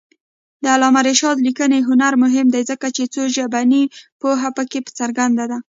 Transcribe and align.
د 0.61 0.63
علامه 0.75 1.01
رشاد 1.09 1.37
لیکنی 1.47 1.79
هنر 1.89 2.13
مهم 2.23 2.47
دی 2.53 2.61
ځکه 2.71 2.87
چې 2.95 3.03
څوژبني 3.13 3.83
پوهه 4.21 4.49
پکې 4.57 4.79
څرګنده 4.99 5.45
ده. 5.51 5.59